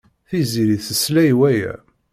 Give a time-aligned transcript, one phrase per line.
[0.27, 1.73] Tiziri tesla i waya.